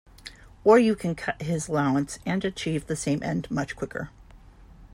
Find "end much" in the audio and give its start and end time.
3.21-3.75